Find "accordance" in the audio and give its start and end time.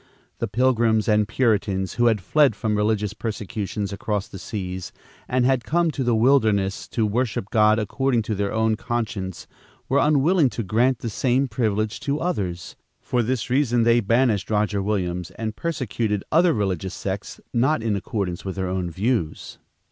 17.95-18.43